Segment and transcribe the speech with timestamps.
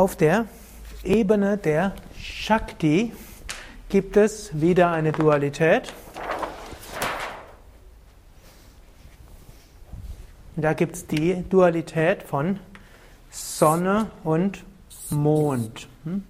[0.00, 0.46] Auf der
[1.04, 3.12] Ebene der Shakti
[3.90, 5.92] gibt es wieder eine Dualität.
[10.56, 12.60] Da gibt es die Dualität von
[13.28, 14.64] Sonne und
[15.10, 15.86] Mond.
[16.04, 16.24] Hm?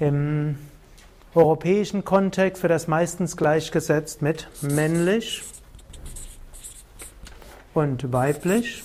[0.00, 0.58] Im
[1.34, 5.42] europäischen Kontext wird das meistens gleichgesetzt mit männlich
[7.74, 8.82] und weiblich.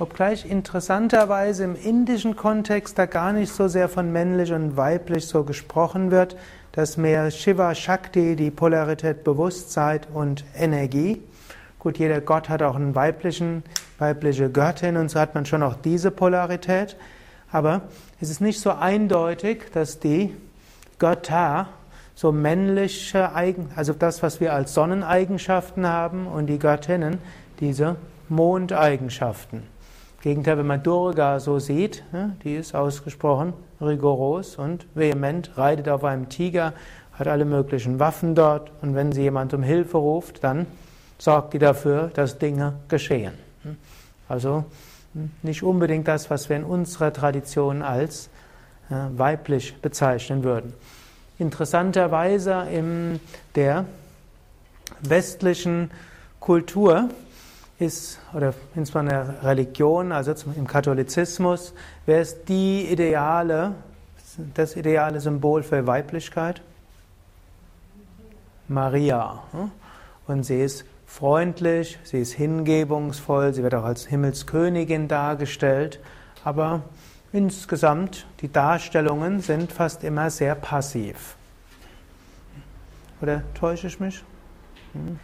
[0.00, 5.44] Obgleich interessanterweise im indischen Kontext da gar nicht so sehr von männlich und weiblich so
[5.44, 6.36] gesprochen wird,
[6.72, 11.22] dass mehr Shiva Shakti, die Polarität Bewusstsein und Energie.
[11.78, 13.62] Gut, jeder Gott hat auch einen weiblichen,
[14.00, 16.96] weibliche Göttin und so hat man schon auch diese Polarität.
[17.52, 17.82] Aber
[18.20, 20.34] es ist nicht so eindeutig, dass die
[20.98, 21.68] Götter
[22.16, 27.18] so männliche Eigen, also das, was wir als Sonneneigenschaften haben und die Göttinnen
[27.60, 27.94] diese
[28.28, 29.72] Mondeigenschaften.
[30.24, 32.02] Gegenteil, wenn man Durga so sieht,
[32.44, 36.72] die ist ausgesprochen rigoros und vehement, reitet auf einem Tiger,
[37.12, 40.64] hat alle möglichen Waffen dort und wenn sie jemand um Hilfe ruft, dann
[41.18, 43.34] sorgt die dafür, dass Dinge geschehen.
[44.26, 44.64] Also
[45.42, 48.30] nicht unbedingt das, was wir in unserer Tradition als
[48.88, 50.72] weiblich bezeichnen würden.
[51.38, 53.20] Interessanterweise in
[53.56, 53.84] der
[55.02, 55.90] westlichen
[56.40, 57.10] Kultur
[57.78, 61.74] ist, oder insbesondere Religion, also im Katholizismus,
[62.06, 63.72] wer ist die ideale,
[64.54, 66.62] das ideale Symbol für Weiblichkeit?
[68.68, 69.42] Maria.
[69.52, 69.70] Hm?
[70.26, 76.00] Und sie ist freundlich, sie ist hingebungsvoll, sie wird auch als Himmelskönigin dargestellt,
[76.44, 76.82] aber
[77.32, 81.36] insgesamt die Darstellungen sind fast immer sehr passiv.
[83.20, 84.22] Oder täusche ich mich?
[84.92, 85.18] Hm?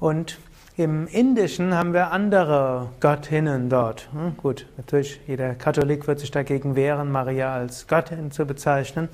[0.00, 0.38] Und
[0.76, 4.08] im Indischen haben wir andere Göttinnen dort.
[4.12, 9.08] Hm, gut, natürlich, jeder Katholik wird sich dagegen wehren, Maria als Göttin zu bezeichnen.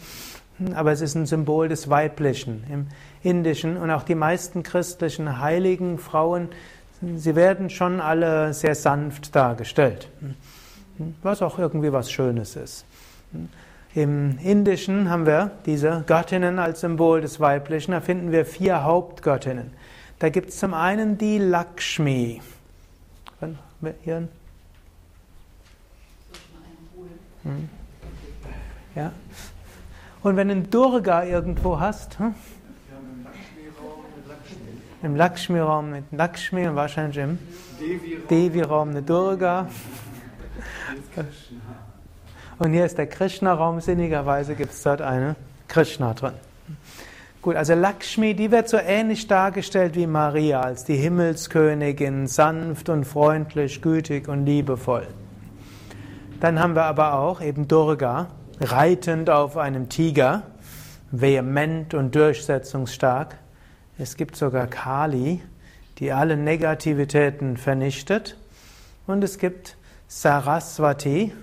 [0.58, 2.86] Hm, aber es ist ein Symbol des Weiblichen im
[3.22, 3.78] Indischen.
[3.78, 6.48] Und auch die meisten christlichen heiligen Frauen,
[7.16, 10.08] sie werden schon alle sehr sanft dargestellt.
[10.20, 12.84] Hm, was auch irgendwie was Schönes ist.
[13.94, 17.92] Im Indischen haben wir diese Göttinnen als Symbol des Weiblichen.
[17.92, 19.70] Da finden wir vier Hauptgöttinnen.
[20.18, 22.40] Da gibt es zum einen die Lakshmi.
[24.02, 24.28] Hier?
[27.42, 27.68] Hm.
[28.94, 29.12] Ja.
[30.22, 32.34] Und wenn du einen Durga irgendwo hast, hm?
[35.04, 37.38] im Lakshmi-Raum mit Lakshmi und wahrscheinlich im
[38.30, 39.68] Devi-Raum eine Durga.
[42.58, 45.36] Und hier ist der Krishna-Raum, sinnigerweise gibt es dort eine
[45.68, 46.32] Krishna drin.
[47.44, 53.04] Gut, also Lakshmi, die wird so ähnlich dargestellt wie Maria als die Himmelskönigin, sanft und
[53.04, 55.06] freundlich, gütig und liebevoll.
[56.40, 58.28] Dann haben wir aber auch eben Durga,
[58.62, 60.44] reitend auf einem Tiger,
[61.10, 63.36] vehement und durchsetzungsstark.
[63.98, 65.42] Es gibt sogar Kali,
[65.98, 68.38] die alle Negativitäten vernichtet.
[69.06, 69.76] Und es gibt
[70.08, 71.34] Saraswati,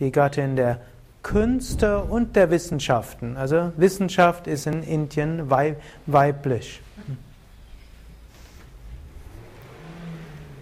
[0.00, 0.82] die Göttin der
[1.26, 3.36] Künste und der Wissenschaften.
[3.36, 6.80] Also Wissenschaft ist in Indien weiblich.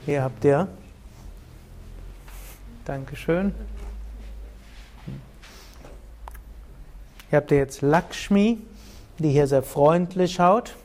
[0.07, 0.67] Hier habt ihr.
[2.87, 3.55] Dankeschön.
[7.29, 8.63] Hier habt ihr jetzt Lakshmi,
[9.19, 10.77] die hier sehr freundlich schaut.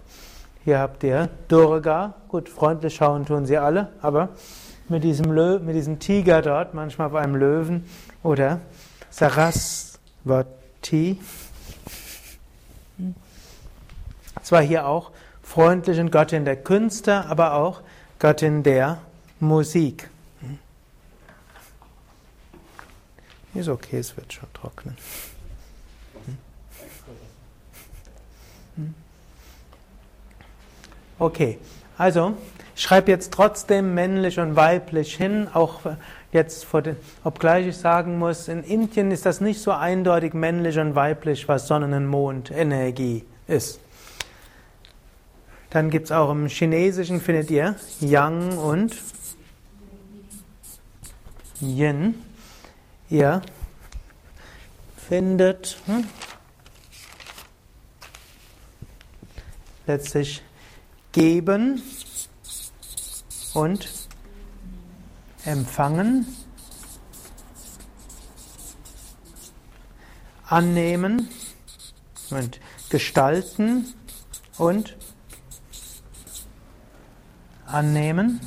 [0.66, 2.16] Hier habt ihr Durga.
[2.28, 4.28] Gut, freundlich schauen tun sie alle, aber
[4.90, 7.86] mit diesem, Lö mit diesem Tiger dort, manchmal bei einem Löwen
[8.24, 8.60] oder
[9.12, 10.00] Saraswati.
[14.44, 15.12] Zwar hier auch
[15.44, 17.82] freundliche Göttin der Künste, aber auch
[18.20, 19.00] Göttin der
[19.40, 20.10] Musik.
[23.54, 24.96] Ist okay, es wird schon trocknen.
[31.18, 31.58] Okay,
[31.98, 32.38] also
[32.76, 35.82] schreib jetzt trotzdem männlich und weiblich hin, auch
[36.32, 36.68] jetzt,
[37.24, 41.68] obgleich ich sagen muss, in Indien ist das nicht so eindeutig männlich und weiblich, was
[41.68, 43.80] Sonnen- und Mondenergie ist.
[45.70, 48.98] Dann gibt es auch im Chinesischen, findet ihr Yang und
[51.62, 52.16] Yin.
[53.10, 53.42] Ihr
[55.08, 56.06] findet hm,
[59.86, 60.44] letztlich
[61.12, 61.82] geben
[63.54, 64.09] und
[65.46, 66.26] empfangen,
[70.46, 71.30] annehmen
[72.32, 72.60] und
[72.90, 73.94] gestalten
[74.58, 74.98] und
[77.66, 78.42] annehmen,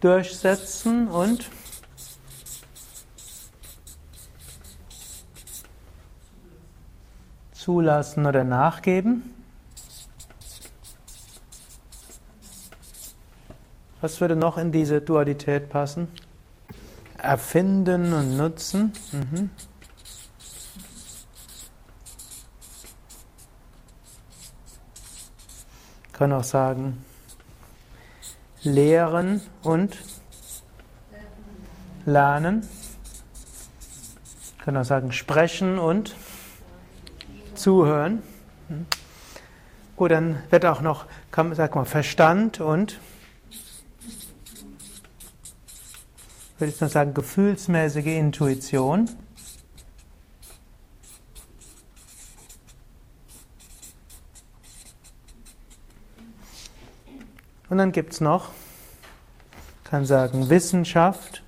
[0.00, 1.50] durchsetzen und
[7.52, 9.43] zulassen oder nachgeben.
[14.04, 16.08] Was würde noch in diese Dualität passen?
[17.16, 18.92] Erfinden und nutzen.
[19.12, 19.48] Mhm.
[26.12, 27.02] Kann auch sagen,
[28.62, 29.96] lehren und
[32.04, 32.68] lernen.
[34.58, 36.14] Kann auch sagen, sprechen und
[37.54, 38.22] zuhören.
[38.68, 38.84] Mhm.
[39.96, 43.00] Gut, dann wird auch noch, kann, sag mal, Verstand und
[46.58, 49.10] würde ich noch sagen, gefühlsmäßige Intuition.
[57.68, 58.50] Und dann gibt es noch,
[59.82, 61.42] kann sagen, Wissenschaft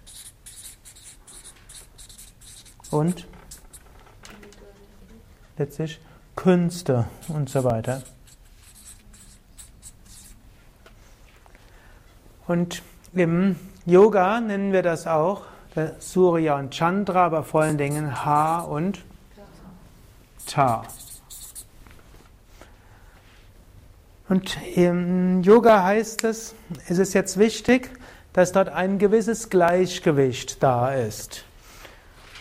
[2.91, 3.29] und
[5.57, 6.01] letztlich
[6.35, 8.03] Künste und so weiter.
[12.47, 12.83] Und
[13.13, 13.57] im
[13.87, 15.43] Yoga nennen wir das auch
[16.01, 19.05] Surya und Chandra, aber vor allen Dingen Ha und
[20.47, 20.83] Ta.
[24.29, 26.57] Und im Yoga heißt es,
[26.89, 27.91] es ist jetzt wichtig,
[28.33, 31.45] dass dort ein gewisses Gleichgewicht da ist.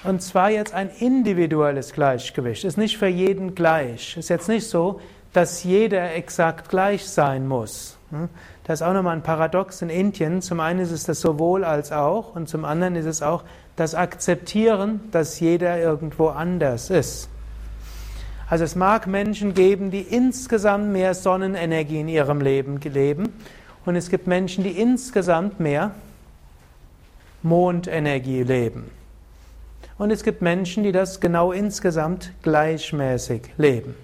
[0.04, 2.64] Und zwar jetzt ein individuelles Gleichgewicht.
[2.64, 4.18] Ist nicht für jeden gleich.
[4.18, 5.00] Ist jetzt nicht so,
[5.32, 7.98] dass jeder exakt gleich sein muss.
[8.66, 10.42] Das ist auch nochmal ein Paradox in Indien.
[10.42, 13.44] Zum einen ist es das sowohl als auch und zum anderen ist es auch
[13.76, 17.30] das Akzeptieren, dass jeder irgendwo anders ist.
[18.50, 23.34] Also es mag Menschen geben, die insgesamt mehr Sonnenenergie in ihrem Leben leben
[23.86, 25.92] und es gibt Menschen, die insgesamt mehr
[27.44, 28.90] Mondenergie leben.
[30.00, 33.96] Und es gibt Menschen, die das genau insgesamt gleichmäßig leben.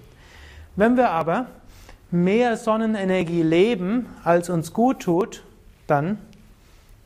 [0.76, 1.46] Wenn wir aber
[2.12, 5.42] mehr Sonnenenergie leben, als uns gut tut,
[5.86, 6.18] dann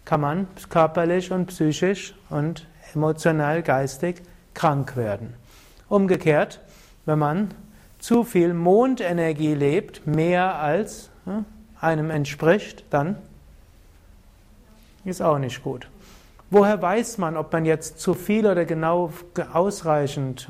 [0.05, 4.23] kann man körperlich und psychisch und emotional, geistig
[4.55, 5.35] krank werden.
[5.88, 6.61] Umgekehrt,
[7.05, 7.55] wenn man
[7.99, 11.11] zu viel Mondenergie lebt, mehr als
[11.81, 13.17] einem entspricht, dann
[15.05, 15.88] ist auch nicht gut.
[16.50, 19.12] Woher weiß man, ob man jetzt zu viel oder genau
[19.53, 20.49] ausreichend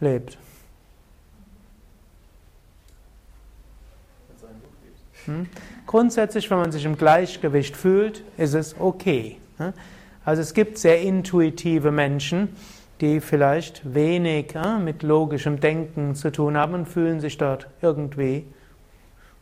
[0.00, 0.38] lebt?
[5.86, 9.38] Grundsätzlich, wenn man sich im Gleichgewicht fühlt, ist es okay.
[9.58, 9.72] Hm?
[10.24, 12.50] Also es gibt sehr intuitive Menschen,
[13.00, 18.44] die vielleicht wenig hm, mit logischem Denken zu tun haben und fühlen sich dort irgendwie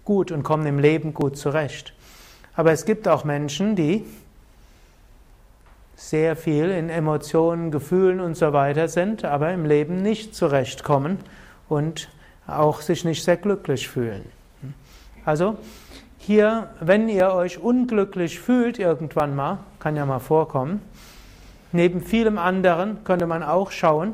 [0.04, 1.92] gut und kommen im Leben gut zurecht.
[2.54, 4.04] Aber es gibt auch Menschen, die
[5.96, 11.18] sehr viel in Emotionen, Gefühlen und so weiter sind, aber im Leben nicht zurechtkommen
[11.68, 12.08] und
[12.46, 14.24] auch sich nicht sehr glücklich fühlen.
[15.26, 15.56] Also
[16.18, 20.80] hier, wenn ihr euch unglücklich fühlt irgendwann mal, kann ja mal vorkommen,
[21.72, 24.12] neben vielem anderen könnte man auch schauen,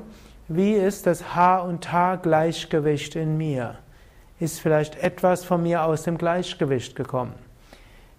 [0.48, 3.76] wie ist das Haar- und Haar-Gleichgewicht in mir?
[4.40, 7.34] Ist vielleicht etwas von mir aus dem Gleichgewicht gekommen?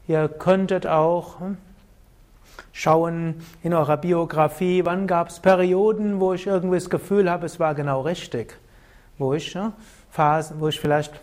[0.07, 1.57] Ihr könntet auch hm,
[2.73, 7.59] schauen in eurer Biografie, wann gab es Perioden, wo ich irgendwie das Gefühl habe, es
[7.59, 8.55] war genau richtig,
[9.17, 9.73] wo ich hm,
[10.11, 11.19] Phasen, wo ich vielleicht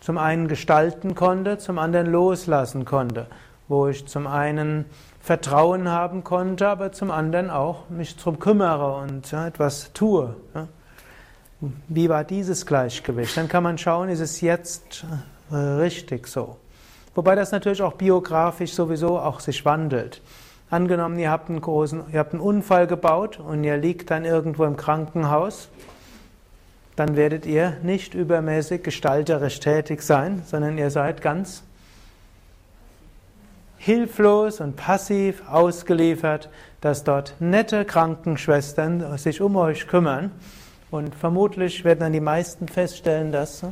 [0.00, 3.26] zum einen gestalten konnte, zum anderen loslassen konnte,
[3.68, 4.84] wo ich zum einen
[5.20, 10.34] Vertrauen haben konnte, aber zum anderen auch mich darum kümmere und ja, etwas tue.
[10.54, 10.68] Ja.
[11.88, 13.36] Wie war dieses Gleichgewicht?
[13.36, 15.04] Dann kann man schauen, ist es jetzt
[15.50, 16.56] äh, richtig so?
[17.14, 20.22] Wobei das natürlich auch biografisch sowieso auch sich wandelt.
[20.70, 24.64] Angenommen, ihr habt einen großen, ihr habt einen Unfall gebaut und ihr liegt dann irgendwo
[24.64, 25.68] im Krankenhaus
[26.98, 31.62] dann werdet ihr nicht übermäßig gestalterisch tätig sein, sondern ihr seid ganz
[33.76, 36.50] hilflos und passiv ausgeliefert,
[36.80, 40.32] dass dort nette Krankenschwestern sich um euch kümmern.
[40.90, 43.62] Und vermutlich werden dann die meisten feststellen, dass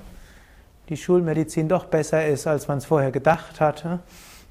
[0.89, 3.99] die Schulmedizin doch besser ist, als man es vorher gedacht hatte.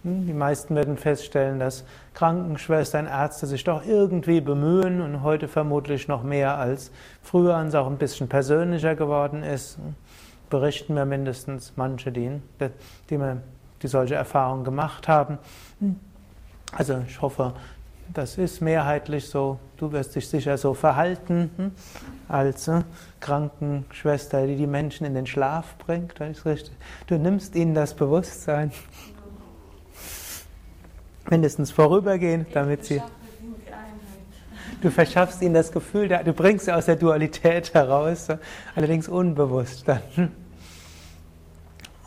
[0.05, 1.83] Hm, die meisten werden feststellen, dass
[2.13, 6.91] Krankenschwestern, Ärzte sich doch irgendwie bemühen und heute vermutlich noch mehr als
[7.23, 9.79] früher und es auch ein bisschen persönlicher geworden ist.
[10.51, 12.39] Berichten mir mindestens manche, die,
[13.09, 13.19] die,
[13.81, 15.39] die solche Erfahrungen gemacht haben.
[15.79, 15.95] Hm,
[16.71, 17.53] also ich hoffe,
[18.13, 19.57] das ist mehrheitlich so.
[19.77, 21.71] Du wirst dich sicher so verhalten hm,
[22.27, 22.83] als äh,
[23.21, 26.13] Krankenschwester, die die Menschen in den Schlaf bringt.
[27.07, 28.71] Du nimmst ihnen das Bewusstsein.
[31.29, 33.01] Mindestens vorübergehend, damit sie.
[34.81, 38.27] Du verschaffst ihnen das Gefühl, du bringst sie aus der Dualität heraus,
[38.75, 40.01] allerdings unbewusst dann.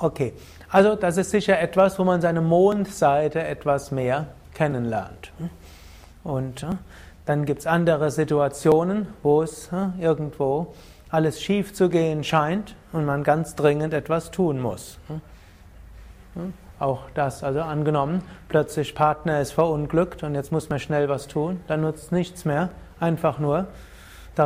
[0.01, 0.33] Okay,
[0.71, 5.33] also das ist sicher etwas, wo man seine Mondseite etwas mehr kennenlernt.
[6.23, 6.65] Und
[7.27, 10.73] dann gibt es andere Situationen, wo es irgendwo
[11.11, 14.99] alles schief zu gehen scheint und man ganz dringend etwas tun muss.
[16.79, 21.61] Auch das, also angenommen, plötzlich Partner ist verunglückt und jetzt muss man schnell was tun,
[21.67, 22.71] dann nutzt nichts mehr,
[23.01, 23.67] einfach nur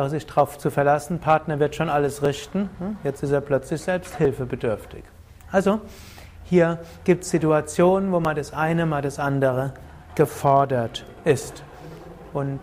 [0.07, 2.67] sich darauf zu verlassen, Partner wird schon alles richten,
[3.03, 5.03] jetzt ist er plötzlich selbst hilfebedürftig.
[5.51, 5.81] Also,
[6.45, 9.73] hier gibt es Situationen, wo mal das eine, mal das andere
[10.15, 11.63] gefordert ist.
[12.33, 12.59] Und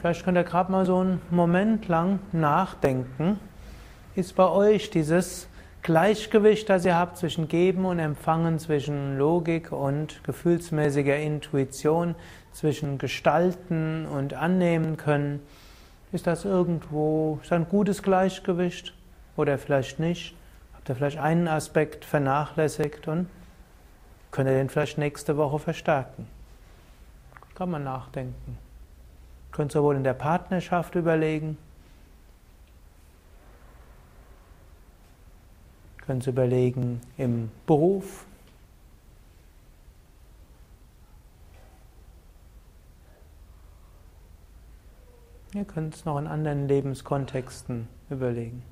[0.00, 3.40] vielleicht könnt ihr gerade mal so einen Moment lang nachdenken.
[4.14, 5.48] Ist bei euch dieses
[5.84, 12.14] Gleichgewicht, das ihr habt zwischen Geben und Empfangen, zwischen Logik und gefühlsmäßiger Intuition,
[12.52, 15.42] zwischen Gestalten und Annehmen können,
[16.10, 18.94] ist das irgendwo, ist ein gutes Gleichgewicht
[19.36, 20.34] oder vielleicht nicht?
[20.74, 23.28] Habt ihr vielleicht einen Aspekt vernachlässigt und
[24.30, 26.26] könnt ihr den vielleicht nächste Woche verstärken?
[27.54, 28.56] Kann man nachdenken.
[29.52, 31.58] Könnt sowohl in der Partnerschaft überlegen,
[36.06, 38.26] Können Sie überlegen im Beruf.
[45.54, 48.62] Ihr könnt es noch in anderen Lebenskontexten überlegen.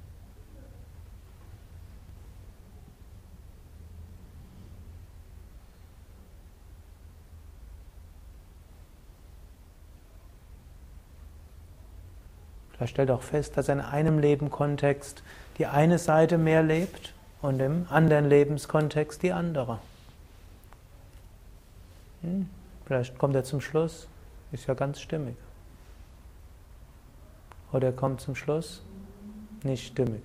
[12.73, 15.23] Vielleicht stellt auch fest, dass in einem Lebenkontext
[15.57, 19.81] die eine Seite mehr lebt und im anderen Lebenskontext die andere.
[22.23, 22.49] Hm?
[22.87, 24.09] Vielleicht kommt er zum Schluss,
[24.53, 25.37] ist ja ganz stimmig.
[27.73, 28.83] Oder er kommt zum Schluss,
[29.65, 30.23] nicht stimmig.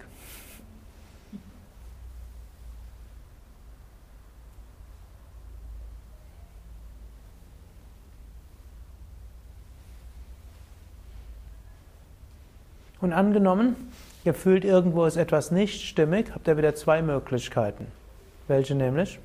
[13.00, 13.92] Und angenommen,
[14.28, 17.88] ihr fühlt irgendwo ist etwas nicht stimmig, habt ihr wieder zwei Möglichkeiten.
[18.48, 19.20] Welche nämlich?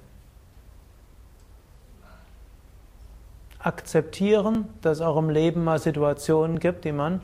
[3.59, 7.21] Akzeptieren, dass es auch im Leben mal Situationen gibt, die man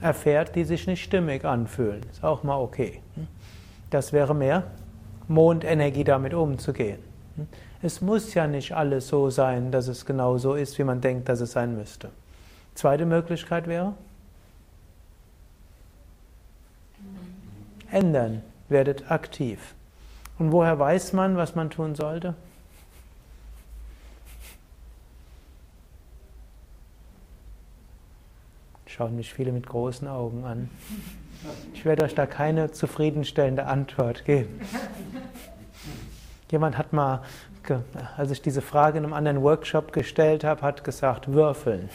[0.00, 2.02] erfährt, die sich nicht stimmig anfühlen.
[2.10, 3.00] Ist auch mal okay.
[3.90, 4.64] Das wäre mehr
[5.28, 6.98] Mondenergie damit umzugehen.
[7.80, 11.28] Es muss ja nicht alles so sein, dass es genau so ist, wie man denkt,
[11.28, 12.10] dass es sein müsste.
[12.74, 13.94] Zweite Möglichkeit wäre,
[17.90, 19.74] ändern, werdet aktiv.
[20.38, 22.34] Und woher weiß man, was man tun sollte?
[28.86, 30.70] Schauen mich viele mit großen Augen an.
[31.74, 34.60] Ich werde euch da keine zufriedenstellende Antwort geben.
[36.50, 37.22] Jemand hat mal,
[38.16, 41.88] als ich diese Frage in einem anderen Workshop gestellt habe, hat gesagt, würfeln.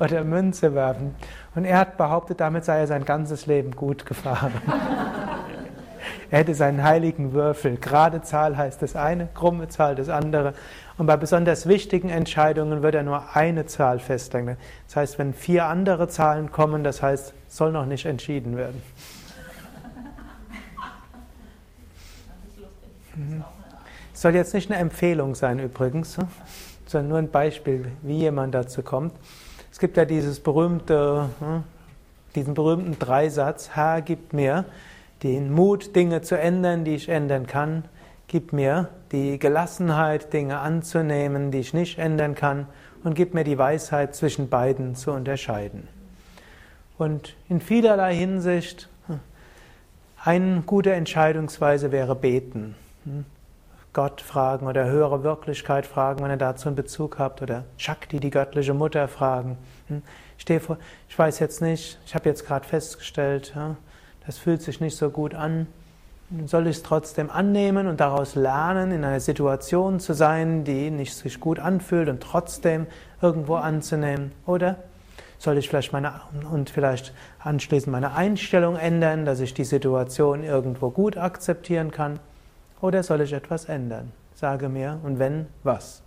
[0.00, 1.14] Oder Münze werfen.
[1.54, 4.52] Und er hat behauptet, damit sei er sein ganzes Leben gut gefahren.
[6.30, 7.76] er hätte seinen heiligen Würfel.
[7.76, 10.54] Gerade Zahl heißt das eine, krumme Zahl das andere.
[10.98, 14.56] Und bei besonders wichtigen Entscheidungen wird er nur eine Zahl festlegen.
[14.86, 18.82] Das heißt, wenn vier andere Zahlen kommen, das heißt, soll noch nicht entschieden werden.
[24.12, 26.16] Das soll jetzt nicht eine Empfehlung sein übrigens,
[26.86, 29.12] sondern nur ein Beispiel, wie jemand dazu kommt.
[29.74, 31.64] Es gibt ja dieses berühmte, hm,
[32.36, 34.66] diesen berühmten Dreisatz, Herr, gib mir
[35.24, 37.82] den Mut, Dinge zu ändern, die ich ändern kann.
[38.28, 42.68] Gib mir die Gelassenheit, Dinge anzunehmen, die ich nicht ändern kann.
[43.02, 45.88] Und gib mir die Weisheit, zwischen beiden zu unterscheiden.
[46.96, 49.18] Und in vielerlei Hinsicht, hm,
[50.22, 52.76] eine gute Entscheidungsweise wäre beten.
[53.94, 54.02] Hm.
[54.02, 58.30] Gott fragen oder höhere Wirklichkeit fragen, wenn ihr dazu einen Bezug habt, oder Shakti, die
[58.30, 59.56] göttliche Mutter, fragen.
[59.88, 60.02] Hm?
[60.36, 63.54] Ich vor, ich weiß jetzt nicht, ich habe jetzt gerade festgestellt,
[64.26, 65.66] das fühlt sich nicht so gut an.
[66.46, 71.14] Soll ich es trotzdem annehmen und daraus lernen, in einer Situation zu sein, die nicht
[71.14, 72.86] sich gut anfühlt und trotzdem
[73.22, 74.32] irgendwo anzunehmen?
[74.46, 74.76] Oder
[75.38, 76.20] soll ich vielleicht meine
[76.50, 82.18] und vielleicht anschließend meine Einstellung ändern, dass ich die Situation irgendwo gut akzeptieren kann?
[82.84, 84.12] Oder soll ich etwas ändern?
[84.34, 86.02] Sage mir, und wenn, was?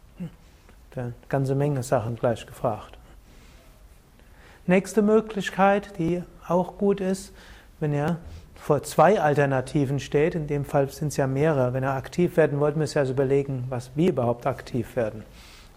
[0.96, 3.00] Eine ganze Menge Sachen gleich gefragt.
[4.67, 7.34] Nächste Möglichkeit, die auch gut ist,
[7.79, 8.17] wenn ihr
[8.53, 11.74] vor zwei Alternativen steht, in dem Fall sind es ja mehrere.
[11.74, 15.24] Wenn er aktiv werden wollte, müsst ihr also überlegen, was, wie überhaupt aktiv werden.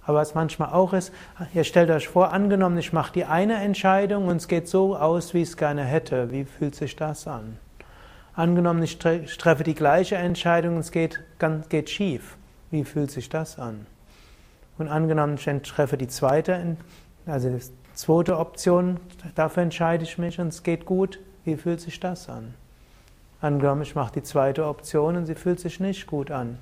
[0.05, 1.15] Aber was manchmal auch ist,
[1.55, 5.33] ihr stellt euch vor, angenommen, ich mache die eine Entscheidung und es geht so aus,
[5.33, 6.31] wie ich es gerne hätte.
[6.31, 7.57] Wie fühlt sich das an?
[8.41, 11.21] Angenommen, ich treffe die gleiche Entscheidung und es geht,
[11.69, 12.39] geht schief.
[12.71, 13.85] Wie fühlt sich das an?
[14.79, 16.79] Und angenommen, ich treffe die zweite,
[17.27, 17.61] also die
[17.93, 18.99] zweite Option,
[19.35, 21.21] dafür entscheide ich mich und es geht gut.
[21.45, 22.55] Wie fühlt sich das an?
[23.43, 26.59] Angenommen, ich mache die zweite Option und sie fühlt sich nicht gut an.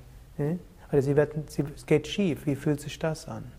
[0.91, 2.45] Oder sie wird, sie, es geht schief.
[2.45, 3.49] Wie fühlt sich das an?